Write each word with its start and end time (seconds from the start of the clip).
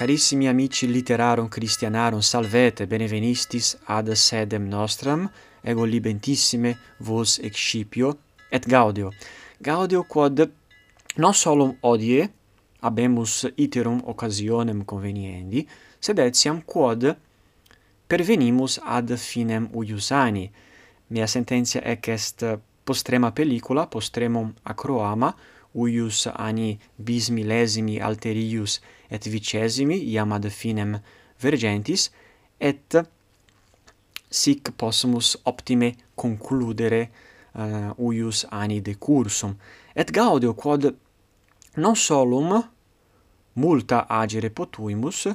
Carissimi 0.00 0.48
amici 0.48 0.86
literarum 0.86 1.46
Christianarum, 1.48 2.22
salvete, 2.22 2.86
benevenistis 2.86 3.76
ad 3.84 4.08
sedem 4.12 4.66
nostram, 4.66 5.26
ego 5.60 5.84
libentissime 5.84 6.72
vos 7.00 7.38
excipio 7.38 8.14
et 8.48 8.66
gaudio. 8.66 9.10
Gaudio 9.58 10.04
quod 10.08 10.40
non 11.16 11.34
solum 11.34 11.76
odie 11.82 12.30
habemus 12.80 13.44
iterum 13.56 14.00
occasionem 14.06 14.86
conveniendi, 14.86 15.66
sed 15.98 16.24
etiam 16.24 16.62
quod 16.64 17.04
pervenimus 18.08 18.80
ad 18.80 19.12
finem 19.20 19.68
uius 19.74 20.14
anni. 20.16 20.48
Mea 21.08 21.28
sententia 21.28 21.84
ec 21.84 22.08
est 22.08 22.46
postrema 22.88 23.34
pellicula, 23.36 23.84
postremum 23.84 24.48
acroama, 24.64 25.34
uius 25.74 26.26
anni 26.26 26.78
bis 26.96 27.30
millesimi 27.30 28.00
alterius 28.00 28.80
et 29.08 29.26
vicesimi 29.28 29.96
iam 30.12 30.32
ad 30.32 30.48
finem 30.50 30.98
vergentis 31.42 32.10
et 32.58 32.96
sic 34.30 34.72
possumus 34.76 35.36
optime 35.44 35.94
concludere 36.14 37.10
uh, 37.54 37.90
uius 37.98 38.46
anni 38.50 38.80
decursum 38.80 39.56
et 39.94 40.10
gaudio 40.10 40.54
quod 40.54 40.94
non 41.76 41.96
solum 41.96 42.50
multa 43.52 44.06
agere 44.08 44.50
potuimus 44.50 45.28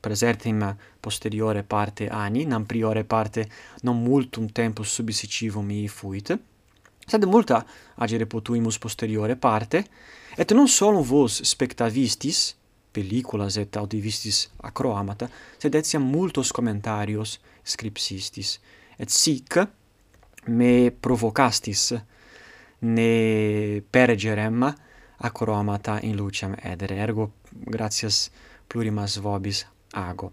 presertim 0.00 0.76
posteriore 1.00 1.62
parte 1.62 2.08
anni 2.08 2.44
nam 2.44 2.66
priore 2.66 3.04
parte 3.04 3.48
non 3.82 4.02
multum 4.02 4.46
tempus 4.50 4.92
subsicivum 4.92 5.66
mihi 5.66 5.88
fuit 5.88 6.38
sed 7.12 7.26
multa 7.28 7.60
agere 8.00 8.26
potuimus 8.26 8.78
posteriore 8.80 9.36
parte, 9.36 9.84
et 10.36 10.52
non 10.56 10.68
solum 10.68 11.04
vos 11.04 11.42
spectavistis, 11.44 12.54
pelliculas 12.92 13.56
et 13.60 13.76
audivistis 13.76 14.46
acroamata, 14.64 15.28
sed 15.60 15.76
etiam 15.76 16.04
multos 16.04 16.52
commentarios 16.52 17.38
scripsistis, 17.64 18.56
et 18.96 19.12
sic 19.12 19.60
me 20.48 20.90
provocastis 20.92 21.92
ne 22.88 23.82
pergerem 23.90 24.64
acroamata 25.22 26.00
in 26.02 26.16
lucem 26.16 26.56
edere, 26.58 26.96
ergo 26.98 27.28
gratias 27.52 28.30
plurimas 28.68 29.18
vobis 29.22 29.62
ago. 29.92 30.32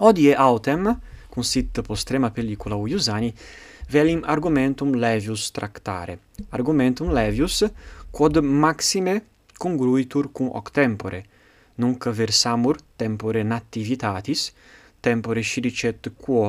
Odie 0.00 0.32
autem, 0.38 0.86
consit 1.30 1.80
postrema 1.86 2.30
pellicula 2.30 2.76
uiusani, 2.76 3.32
velim 3.90 4.22
argumentum 4.26 4.94
levius 4.94 5.50
tractare. 5.50 6.18
Argumentum 6.50 7.12
levius, 7.14 7.64
quod 8.10 8.40
maxime 8.42 9.22
congruitur 9.58 10.30
cum 10.32 10.50
hoc 10.54 10.70
tempore, 10.70 11.24
nunc 11.74 12.06
versamur 12.14 12.78
tempore 12.96 13.42
nativitatis, 13.42 14.52
tempore 15.00 15.42
scilicet 15.42 16.12
quo 16.16 16.48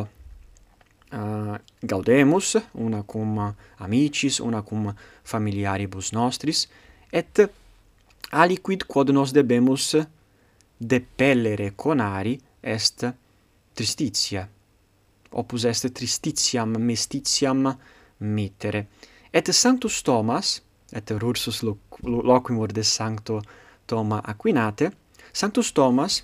uh, 1.12 1.56
gaudemus, 1.80 2.56
una 2.72 3.02
cum 3.04 3.56
amicis, 3.78 4.40
una 4.40 4.62
cum 4.62 4.94
familiaribus 5.24 6.12
nostris, 6.12 6.68
et 7.10 7.50
aliquid 8.32 8.86
quod 8.88 9.10
nos 9.10 9.32
debemus 9.32 9.96
depellere 10.78 11.74
conari 11.76 12.40
est 12.60 13.14
tristitia 13.74 14.48
opus 15.32 15.66
est 15.66 15.94
tristitiam 15.94 16.78
mestitiam 16.78 17.78
mittere. 18.18 18.88
Et 19.34 19.52
Sanctus 19.52 20.02
Thomas, 20.04 20.62
et 20.92 21.12
rursus 21.12 21.64
loquimur 22.04 22.68
de 22.68 22.82
Sancto 22.82 23.42
Thoma 23.86 24.22
Aquinate, 24.26 24.92
Sanctus 25.34 25.72
Thomas 25.72 26.24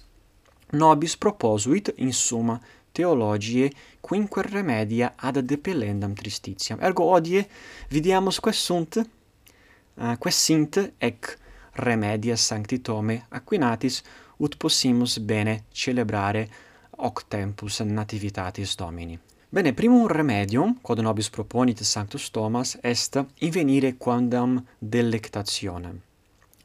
nobis 0.74 1.16
proposuit 1.16 1.94
in 1.98 2.12
summa 2.12 2.60
theologiae 2.92 3.72
quinque 4.02 4.42
remedia 4.42 5.14
ad 5.16 5.38
depellendam 5.38 6.14
tristitiam. 6.14 6.80
Ergo 6.82 7.06
odie 7.14 7.46
vidiamus 7.92 8.40
quae 8.40 8.54
sunt, 8.54 8.98
uh, 8.98 10.16
quae 10.20 10.32
sint 10.32 10.80
ec 11.00 11.38
remedia 11.78 12.36
Sancti 12.36 12.82
Thome 12.82 13.26
Aquinatis 13.30 14.02
ut 14.40 14.58
possimus 14.58 15.20
bene 15.20 15.64
celebrare 15.72 16.48
hoc 16.98 17.28
tempus 17.30 17.80
nativitatis 17.80 18.76
Domini. 18.76 19.20
Bene, 19.50 19.74
primum 19.74 20.08
remedium, 20.08 20.80
quod 20.82 21.00
nobis 21.00 21.30
proponit 21.30 21.84
Sanctus 21.84 22.32
Thomas, 22.32 22.78
est 22.84 23.20
invenire 23.42 23.94
quandam 23.98 24.66
delectationem. 24.80 26.02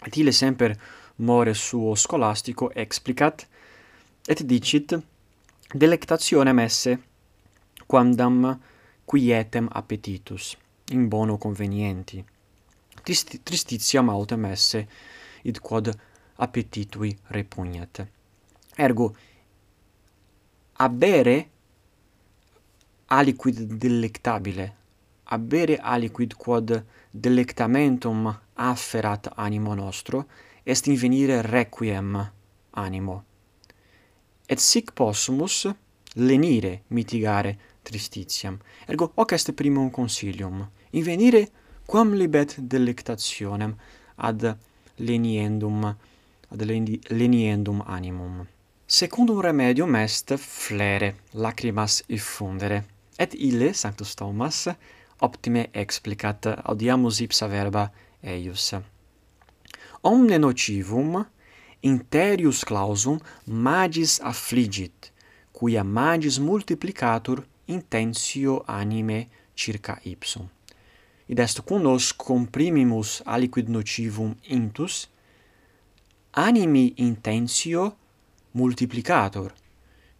Et 0.06 0.16
ile 0.16 0.32
semper 0.32 0.74
more 1.16 1.54
suo 1.54 1.94
scholastico 1.94 2.70
explicat, 2.74 3.46
et 4.26 4.42
dicit, 4.42 4.96
delectationem 5.74 6.58
esse 6.58 6.98
quandam 7.86 8.58
quietem 9.04 9.68
appetitus, 9.70 10.56
in 10.90 11.08
bono 11.08 11.38
convenienti. 11.38 12.24
Trist 13.02 13.38
tristitiam 13.44 14.08
autem 14.08 14.44
esse, 14.50 14.86
id 15.44 15.60
quod 15.60 15.92
appetitui 16.36 17.16
repugnat. 17.30 18.06
Ergo, 18.76 19.14
a 20.82 20.88
bere 20.88 21.48
aliquid 23.06 23.78
delectabile, 23.78 24.76
a 25.24 25.38
bere 25.38 25.76
aliquid 25.76 26.34
quod 26.34 26.84
delectamentum 27.10 28.40
afferat 28.54 29.30
animo 29.36 29.74
nostro, 29.74 30.26
est 30.64 30.86
invenire 30.88 31.40
requiem 31.42 32.32
animo. 32.70 33.24
Et 34.46 34.58
sic 34.58 34.90
possumus 34.92 35.68
lenire 36.14 36.82
mitigare 36.88 37.58
tristitiam. 37.82 38.58
Ergo 38.88 39.12
hoc 39.14 39.32
est 39.32 39.52
primum 39.52 39.88
consilium, 39.90 40.68
invenire 40.90 41.46
quam 41.86 42.12
libet 42.12 42.56
delectationem 42.58 43.76
ad 44.16 44.56
leniendum 44.96 45.84
ad 46.48 46.60
leniendum 47.08 47.84
animum 47.86 48.44
secundum 48.92 49.40
remedium 49.40 49.94
est 49.94 50.36
flere 50.36 51.14
lacrimas 51.32 52.02
effundere. 52.10 52.82
Et 53.18 53.32
ille, 53.34 53.72
Sanctus 53.72 54.14
Thomas, 54.14 54.68
optime 55.18 55.66
explicat, 55.72 56.40
audiamus 56.64 57.20
ipsa 57.20 57.48
verba 57.48 57.90
eius. 58.22 58.74
Omne 60.04 60.36
nocivum 60.38 61.24
interius 61.82 62.66
clausum 62.68 63.18
magis 63.46 64.18
affligit, 64.20 65.10
quia 65.54 65.84
magis 65.84 66.38
multiplicatur 66.38 67.46
intensio 67.68 68.62
anime 68.68 69.30
circa 69.56 69.96
ipsum. 70.04 70.50
Id 71.28 71.40
est 71.40 71.70
nos 71.70 72.12
comprimimus 72.12 73.22
aliquid 73.24 73.70
nocivum 73.70 74.34
intus, 74.50 75.08
animi 76.34 76.92
intensio 76.98 77.94
multiplicator, 78.52 79.52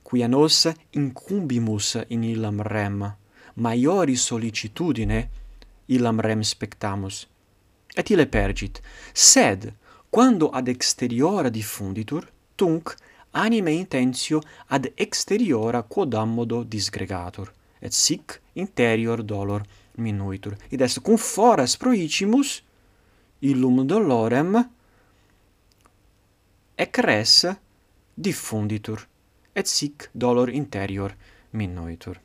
quia 0.02 0.28
nos 0.28 0.68
incumbimus 0.90 2.04
in 2.08 2.24
illam 2.24 2.60
rem, 2.62 3.16
maiori 3.54 4.16
solicitudine 4.16 5.28
illam 5.86 6.20
rem 6.20 6.42
spectamus. 6.42 7.26
Et 7.94 8.10
ile 8.10 8.26
pergit, 8.26 8.80
sed 9.12 9.72
quando 10.10 10.50
ad 10.50 10.68
exteriora 10.68 11.48
diffunditur, 11.48 12.30
tunc 12.54 12.94
anime 13.32 13.70
intensio 13.70 14.40
ad 14.68 14.92
exteriora 14.94 15.82
quodammodo 15.82 16.62
disgregatur, 16.62 17.52
et 17.78 17.92
sic 17.92 18.40
interior 18.52 19.22
dolor 19.22 19.62
minuitur. 19.96 20.56
Id 20.68 20.80
est 20.80 21.00
cum 21.00 21.16
foras 21.16 21.76
proicimus 21.76 22.62
illum 23.40 23.84
dolorem 23.86 24.56
ec 26.76 26.98
res 26.98 27.48
diffunditur, 28.16 29.06
et 29.54 29.66
sic 29.66 30.08
dolor 30.14 30.48
interior 30.50 31.14
minuitur. 31.52 32.20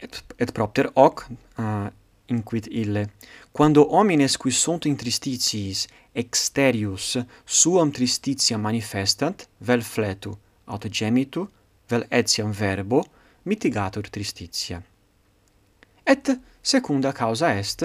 Et, 0.00 0.24
et 0.38 0.52
propter 0.52 0.90
hoc 0.96 1.24
ah, 1.56 1.86
uh, 1.86 1.90
inquit 2.28 2.66
ille, 2.70 3.06
quando 3.52 3.86
homines 3.90 4.36
qui 4.36 4.52
sunt 4.52 4.86
in 4.86 4.96
tristitiis 4.96 5.86
exterius 6.14 7.18
suam 7.44 7.90
tristitia 7.92 8.58
manifestant, 8.58 9.48
vel 9.60 9.82
fletu, 9.82 10.34
aut 10.66 10.88
gemitu, 10.90 11.46
vel 11.88 12.06
etiam 12.10 12.52
verbo, 12.52 13.04
mitigatur 13.44 14.08
tristitia. 14.10 14.82
Et 16.06 16.30
secunda 16.62 17.12
causa 17.12 17.54
est, 17.56 17.84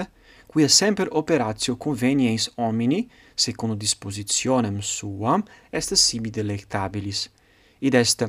quia 0.50 0.68
semper 0.68 1.06
operatio 1.12 1.76
conveniens 1.76 2.50
homini, 2.56 3.08
secundum 3.34 3.76
dispositionem 3.76 4.80
suam, 4.80 5.44
est 5.70 5.94
sibi 5.94 6.30
delectabilis. 6.30 7.30
Id 7.78 7.94
est, 7.94 8.26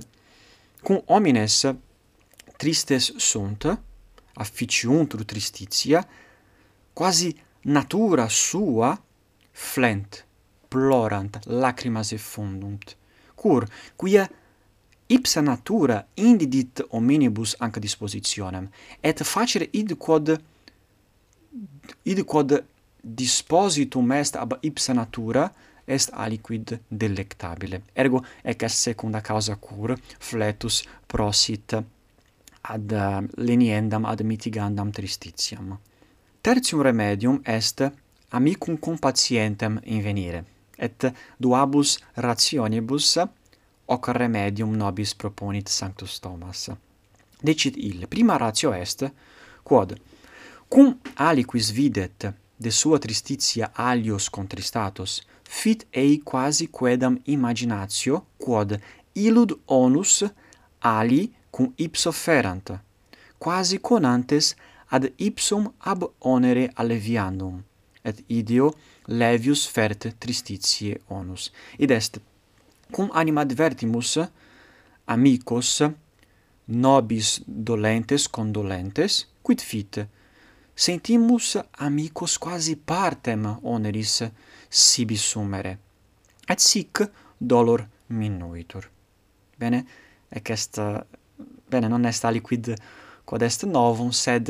cum 0.83 1.01
homines 1.05 1.65
tristes 2.57 3.13
sunt, 3.17 3.65
afficiuntur 4.33 5.25
tristitia, 5.25 6.07
quasi 6.93 7.33
natura 7.61 8.27
sua 8.29 8.93
flent, 9.51 10.25
plorant, 10.67 11.39
lacrimas 11.45 12.11
effundunt. 12.11 12.97
Cur, 13.33 13.65
quia 13.95 14.29
ipsa 15.07 15.41
natura 15.41 16.07
indidit 16.13 16.85
hominibus 16.91 17.55
anca 17.57 17.79
dispositionem, 17.79 18.69
et 19.01 19.25
facere 19.25 19.67
id 19.73 19.97
quod 19.97 20.37
id 22.03 22.23
quod 22.23 22.63
dispositum 23.03 24.11
est 24.11 24.35
ab 24.35 24.57
ipsa 24.61 24.93
natura 24.93 25.51
est 25.87 26.09
aliquid 26.13 26.79
delectabile. 26.89 27.81
Ergo 27.93 28.23
ec 28.43 28.63
est 28.63 28.75
secunda 28.75 29.21
causa 29.21 29.55
cur 29.55 29.95
fletus 30.19 30.83
prosit 31.07 31.75
ad 32.61 32.91
um, 32.91 33.27
leniendam 33.37 34.05
ad 34.05 34.21
mitigandam 34.23 34.91
tristitiam. 34.91 35.77
Tertium 36.41 36.81
remedium 36.81 37.41
est 37.43 37.91
amicum 38.31 38.77
compatientem 38.77 39.79
invenire 39.85 40.43
et 40.77 41.13
duabus 41.37 41.99
rationibus 42.15 43.19
hoc 43.87 44.07
remedium 44.07 44.75
nobis 44.75 45.13
proponit 45.15 45.67
Sanctus 45.69 46.19
Thomas. 46.19 46.69
Decit 47.41 47.77
ille, 47.77 48.07
prima 48.07 48.37
ratio 48.37 48.73
est, 48.73 49.05
quod 49.63 49.95
cum 50.71 50.99
aliquis 51.15 51.69
videt 51.71 52.33
de 52.57 52.69
sua 52.69 52.97
tristitia 52.97 53.71
alios 53.73 54.29
contristatos, 54.29 55.21
fit 55.43 55.87
ei 55.89 56.21
quasi 56.23 56.67
quedam 56.67 57.19
imaginatio 57.25 58.25
quod 58.37 58.79
illud 59.13 59.51
onus 59.65 60.23
ali 60.79 61.33
cum 61.49 61.73
ipso 61.75 62.11
ferant, 62.11 62.71
quasi 63.37 63.79
conantes 63.79 64.55
ad 64.87 65.11
ipsum 65.17 65.73
ab 65.77 66.05
onere 66.19 66.71
alleviandum, 66.75 67.59
et 68.01 68.23
ideo 68.27 68.71
levius 69.07 69.65
fert 69.67 70.07
tristitie 70.19 71.01
onus. 71.09 71.51
Id 71.77 71.91
est, 71.91 72.21
cum 72.91 73.09
anima 73.11 73.41
advertimus, 73.41 74.17
amicos, 75.05 75.83
nobis 76.65 77.41
dolentes 77.45 78.27
condolentes, 78.27 79.27
quid 79.43 79.59
fit, 79.59 80.05
sentimus 80.81 81.57
amicos 81.77 82.39
quasi 82.39 82.75
partem 82.75 83.45
oneris 83.61 84.23
sibi 84.67 85.15
sumere, 85.15 85.77
et 86.47 86.59
sic 86.59 87.03
dolor 87.37 87.83
minuitur. 88.07 88.87
Bene, 89.59 89.85
ec 90.29 90.49
est, 90.49 90.79
bene, 91.69 91.87
non 91.87 92.05
est 92.05 92.25
aliquid 92.25 92.71
quod 93.25 93.43
est 93.45 93.65
novum, 93.65 94.09
sed 94.11 94.49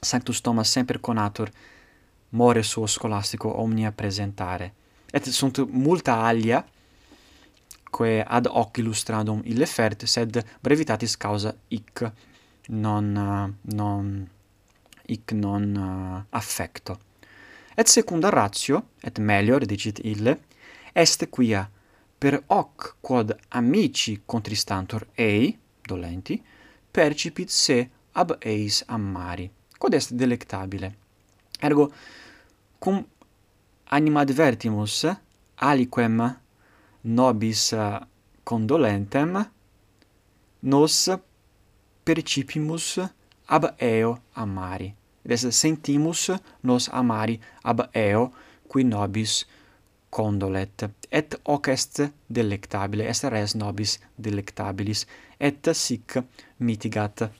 Sanctus 0.00 0.40
Thomas 0.40 0.72
semper 0.72 0.98
conatur 1.00 1.50
more 2.30 2.62
suo 2.62 2.86
scholastico 2.86 3.48
omnia 3.60 3.92
presentare. 3.92 4.72
Et 5.12 5.24
sunt 5.24 5.60
multa 5.70 6.16
alia, 6.26 6.64
quae 7.90 8.24
ad 8.26 8.50
hoc 8.50 8.78
illustrandum 8.82 9.44
illefert, 9.44 10.02
sed 10.04 10.42
brevitatis 10.60 11.16
causa 11.16 11.54
hic 11.68 12.02
non, 12.68 13.14
non 13.60 14.10
hic 15.08 15.32
non 15.32 15.74
uh, 15.74 16.24
affecto. 16.36 16.98
Et 17.74 17.88
secunda 17.88 18.28
ratio, 18.28 18.82
et 19.00 19.18
melior 19.18 19.64
dicit 19.64 20.00
ille, 20.04 20.38
est 20.92 21.28
quia 21.30 21.68
per 22.18 22.42
hoc 22.46 22.96
quod 23.00 23.36
amici 23.48 24.22
contristantur 24.26 25.06
ei, 25.14 25.56
dolenti, 25.86 26.42
percipit 26.90 27.50
se 27.50 27.78
ab 28.12 28.36
eis 28.40 28.82
amari. 28.86 29.50
quod 29.78 29.94
est 29.94 30.12
delectabile. 30.12 30.94
Ergo, 31.60 31.92
cum 32.78 33.06
anima 33.84 34.20
advertimus 34.20 35.06
aliquem 35.56 36.36
nobis 37.00 37.72
eh, 37.72 38.00
condolentem, 38.42 39.50
nos 40.60 41.10
percipimus 42.04 42.98
ab 43.46 43.74
eo 43.78 44.18
amari 44.34 44.97
des 45.28 45.44
sentimus 45.52 46.30
nos 46.62 46.88
amari 46.92 47.38
ab 47.64 47.84
eo, 47.94 48.30
qui 48.68 48.84
nobis 48.84 49.44
condolet, 50.10 50.88
et 51.12 51.36
hoc 51.44 51.68
est 51.68 52.02
delectabile, 52.30 53.02
est 53.02 53.24
res 53.24 53.54
nobis 53.54 53.98
delectabilis, 54.18 55.06
et 55.38 55.74
sic 55.74 56.18
mitigat 56.58 57.30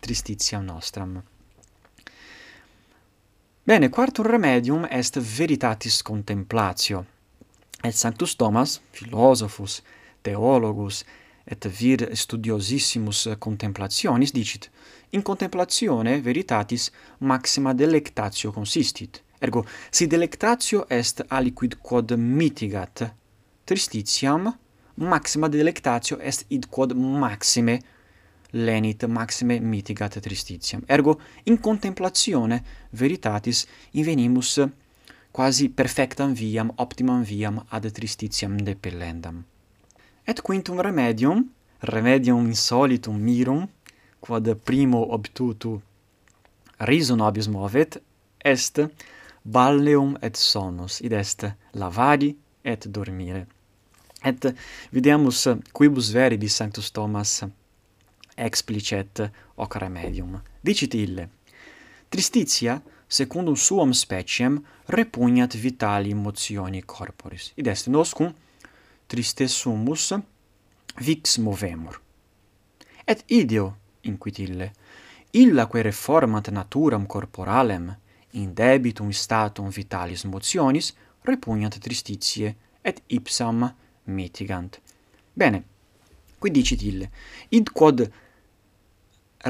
tristitiam 0.00 0.64
nostram. 0.64 1.22
Bene, 3.66 3.88
quartum 3.88 4.26
remedium 4.26 4.84
est 4.90 5.16
veritatis 5.16 6.02
contemplatio. 6.02 7.04
Et 7.82 7.92
Sanctus 7.96 8.36
Thomas, 8.36 8.80
philosophus, 8.92 9.82
theologus, 10.22 11.04
et 11.44 11.68
vir 11.68 12.08
studiosissimus 12.16 13.28
contemplationis 13.38 14.32
dicit, 14.32 14.70
in 15.10 15.22
contemplatione 15.22 16.20
veritatis 16.20 16.90
maxima 17.18 17.74
delectatio 17.74 18.50
consistit. 18.52 19.22
Ergo, 19.38 19.64
si 19.90 20.06
delectatio 20.06 20.86
est 20.88 21.24
aliquid 21.28 21.78
quod 21.82 22.14
mitigat 22.16 23.04
tristitiam, 23.64 24.48
maxima 24.94 25.48
delectatio 25.48 26.18
est 26.18 26.46
id 26.48 26.68
quod 26.70 26.94
maxime 26.96 27.78
lenit 28.54 29.04
maxime 29.06 29.58
mitigat 29.60 30.20
tristitiam. 30.20 30.82
Ergo, 30.86 31.20
in 31.44 31.60
contemplatione 31.60 32.62
veritatis 32.90 33.66
invenimus 33.92 34.60
quasi 35.30 35.68
perfectam 35.68 36.32
viam, 36.32 36.70
optimam 36.76 37.22
viam 37.22 37.58
ad 37.68 37.90
tristitiam 37.90 38.56
depellendam. 38.62 39.44
Et 40.26 40.40
quintum 40.40 40.80
remedium, 40.80 41.44
remedium 41.82 42.46
insolitum 42.46 43.18
mirum, 43.18 43.66
quod 44.20 44.54
primo 44.64 45.02
obtutu 45.12 45.80
riso 46.80 47.16
nobis 47.16 47.48
movet, 47.48 48.02
est 48.44 48.80
balneum 49.44 50.18
et 50.22 50.36
sonus, 50.36 51.00
id 51.00 51.12
est 51.12 51.46
lavadi 51.74 52.36
et 52.64 52.88
dormire. 52.88 53.46
Et 54.24 54.54
videmus 54.92 55.48
quibus 55.74 56.10
veribis 56.10 56.56
Sanctus 56.56 56.90
Thomas 56.90 57.44
explicet 58.36 59.30
hoc 59.56 59.74
remedium. 59.74 60.40
Dicit 60.62 60.94
ille, 60.94 61.28
Tristitia, 62.08 62.80
secundum 63.08 63.56
suam 63.56 63.92
speciem, 63.92 64.60
repugnat 64.86 65.54
vitali 65.54 66.14
motioni 66.14 66.82
corporis. 66.82 67.52
Id 67.56 67.66
est 67.66 67.88
noscum 67.88 68.32
triste 69.14 69.46
sumus, 69.46 70.12
vix 71.00 71.38
movemur. 71.38 72.00
Et 73.06 73.22
ideo, 73.28 73.74
inquitille, 74.02 74.72
illaque 75.32 75.82
reformat 75.82 76.50
naturam 76.50 77.06
corporalem, 77.06 77.92
in 78.32 78.50
debitum 78.54 79.12
statum 79.12 79.70
vitalis 79.70 80.24
motionis, 80.24 80.90
repugnant 81.22 81.78
tristitie, 81.78 82.56
et 82.82 83.02
ipsam 83.08 83.62
mitigant. 84.06 84.80
Bene, 85.32 85.62
qui 86.40 86.50
dicit 86.50 86.82
ille, 86.82 87.10
id 87.54 87.70
quod 87.70 88.02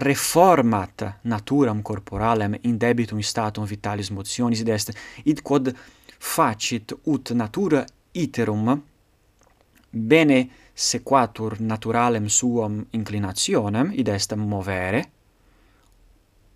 reformat 0.05 1.09
naturam 1.25 1.81
corporalem 1.83 2.59
in 2.69 2.77
debitum 2.79 3.23
statum 3.23 3.65
vitalis 3.65 4.13
motionis 4.13 4.61
id 4.61 4.69
est, 4.77 4.93
id 5.25 5.41
quod 5.41 5.73
facit 6.19 6.99
ut 7.07 7.33
natura 7.33 7.87
iterum 8.13 8.83
bene 9.95 10.51
sequatur 10.75 11.59
naturalem 11.61 12.29
suam 12.29 12.83
inclinationem, 12.93 13.93
id 13.95 14.09
est 14.09 14.35
movere, 14.35 15.05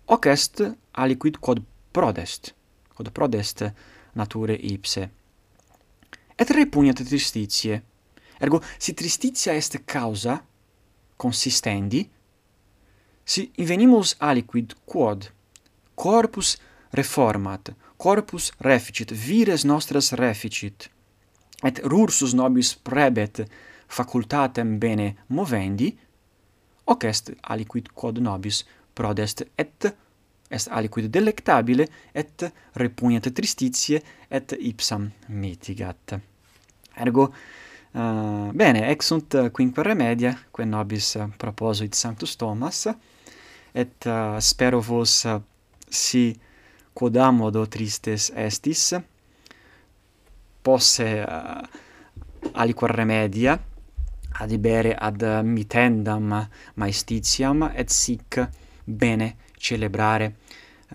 hoc 0.05 0.25
est 0.25 0.63
aliquid 0.91 1.39
quod 1.39 1.63
prodest, 1.91 2.53
quod 2.95 3.11
prodest 3.11 3.63
nature 4.13 4.57
ipse. 4.59 5.09
Et 6.39 6.49
repugnat 6.55 7.03
tristitiae 7.03 7.81
ergo 8.39 8.61
si 8.77 8.93
tristitia 8.93 9.53
est 9.53 9.83
causa, 9.85 10.43
consistendi, 11.17 12.09
si 13.23 13.51
invenimus 13.57 14.15
aliquid 14.19 14.73
quod 14.85 15.27
corpus 15.95 16.57
reformat, 16.95 17.73
corpus 17.97 18.51
reficit, 18.57 19.11
vires 19.11 19.63
nostras 19.63 20.13
reficit, 20.15 20.89
et 21.63 21.81
rursus 21.83 22.33
nobis 22.33 22.75
prebet 22.75 23.43
facultatem 23.89 24.77
bene 24.79 25.15
movendi, 25.27 25.89
hoc 26.85 27.03
est 27.05 27.33
aliquid 27.41 27.89
quod 27.93 28.19
nobis 28.21 28.63
prodest 28.95 29.43
et 29.57 29.89
est 30.49 30.69
aliquid 30.71 31.09
delectabile 31.13 31.85
et 32.15 32.45
repugnat 32.75 33.29
tristitie 33.33 34.01
et 34.31 34.55
ipsam 34.59 35.09
mitigat. 35.29 36.17
Ergo, 36.99 37.29
uh, 37.29 38.49
bene, 38.53 38.83
ex 38.89 39.11
sunt 39.11 39.37
quinque 39.53 39.85
remedia, 39.85 40.33
quae 40.51 40.65
nobis 40.65 41.15
proposuit 41.37 41.93
Sanctus 41.95 42.35
Thomas, 42.37 42.87
et 43.73 44.09
uh, 44.09 44.39
spero 44.41 44.81
vos 44.81 45.23
uh, 45.29 45.37
si 45.89 46.33
quodam 46.93 47.39
modo 47.43 47.65
tristes 47.69 48.31
estis, 48.35 48.89
posse 50.61 51.03
eh, 51.03 51.23
uh, 51.23 52.51
aliquar 52.53 52.91
remedia 52.91 53.59
adibere 54.31 54.95
ad 54.95 55.21
eh, 55.21 55.41
mitendam 55.43 56.47
maestitiam 56.75 57.71
et 57.73 57.89
sic 57.89 58.49
bene 58.83 59.35
celebrare 59.57 60.35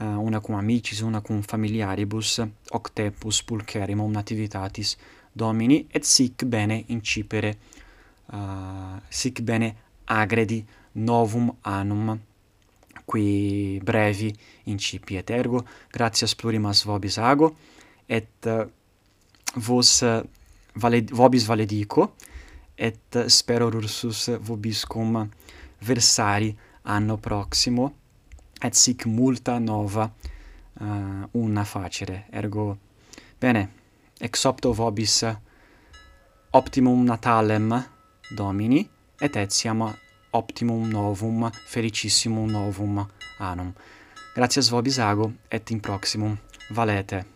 uh, 0.01 0.17
una 0.19 0.41
cum 0.41 0.55
amicis 0.55 1.01
una 1.01 1.21
cum 1.21 1.43
familiaribus 1.43 2.41
hoc 2.71 2.93
tempus 2.93 3.43
pulcherimum 3.43 4.11
nativitatis 4.11 4.97
Domini 5.37 5.87
et 5.91 6.05
sic 6.05 6.45
bene 6.45 6.85
incipere 6.87 7.57
uh, 8.33 9.01
sic 9.09 9.41
bene 9.41 9.75
agredi 10.05 10.65
novum 10.93 11.57
annum 11.63 12.19
qui 13.05 13.81
brevi 13.83 14.33
incipiet. 14.65 15.31
Ergo 15.31 15.65
gratias 15.91 16.37
plurimas 16.37 16.85
vobis 16.85 17.19
ago 17.19 17.57
et 18.07 18.47
uh, 18.47 18.63
vos 19.57 20.03
eh, 20.03 20.23
valed 20.75 21.11
vobis 21.11 21.47
valedico 21.47 22.15
et 22.75 23.29
spero 23.29 23.71
rursus 23.71 24.31
vobiscum 24.41 25.29
versari 25.87 26.57
anno 26.83 27.17
proximo 27.17 27.93
et 28.61 28.75
sic 28.75 29.07
multa 29.07 29.59
nova 29.59 30.11
uh, 30.81 31.29
una 31.33 31.65
facere. 31.65 32.27
Ergo 32.31 32.79
bene 33.39 33.69
ex 34.19 34.45
opto 34.45 34.73
vobis 34.73 35.25
optimum 36.51 37.05
natalem 37.05 37.75
domini 38.31 38.89
et 39.21 39.37
etiam 39.37 39.85
optimum 40.33 40.89
novum 40.89 41.51
felicissimum 41.67 42.51
novum 42.51 43.07
annum. 43.39 43.73
Gratias 44.35 44.71
vobis 44.71 44.99
ago 44.99 45.33
et 45.51 45.71
in 45.71 45.81
proximum. 45.81 46.37
Valete. 46.71 47.34